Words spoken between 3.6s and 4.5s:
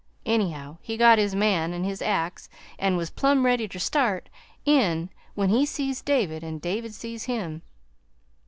ter start